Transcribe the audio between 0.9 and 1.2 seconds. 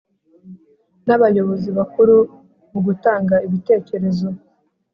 n